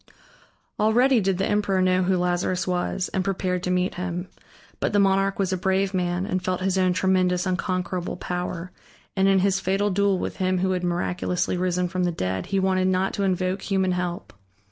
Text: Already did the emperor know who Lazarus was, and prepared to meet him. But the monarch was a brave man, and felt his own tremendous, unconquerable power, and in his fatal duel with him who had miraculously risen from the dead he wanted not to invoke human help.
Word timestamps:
Already 0.79 1.19
did 1.21 1.37
the 1.37 1.45
emperor 1.45 1.79
know 1.79 2.01
who 2.01 2.17
Lazarus 2.17 2.65
was, 2.65 3.09
and 3.13 3.23
prepared 3.23 3.61
to 3.61 3.69
meet 3.69 3.93
him. 3.93 4.29
But 4.79 4.93
the 4.93 4.99
monarch 4.99 5.37
was 5.37 5.53
a 5.53 5.57
brave 5.57 5.93
man, 5.93 6.25
and 6.25 6.43
felt 6.43 6.61
his 6.61 6.75
own 6.75 6.93
tremendous, 6.93 7.45
unconquerable 7.45 8.17
power, 8.17 8.71
and 9.15 9.27
in 9.27 9.37
his 9.37 9.59
fatal 9.59 9.91
duel 9.91 10.17
with 10.17 10.37
him 10.37 10.57
who 10.57 10.71
had 10.71 10.83
miraculously 10.83 11.55
risen 11.55 11.87
from 11.87 12.03
the 12.03 12.11
dead 12.11 12.47
he 12.47 12.59
wanted 12.59 12.87
not 12.87 13.13
to 13.13 13.23
invoke 13.23 13.61
human 13.61 13.91
help. 13.91 14.33